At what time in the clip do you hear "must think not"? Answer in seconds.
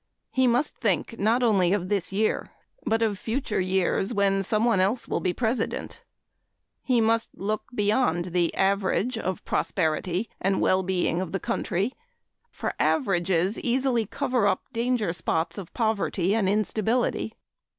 0.47-1.43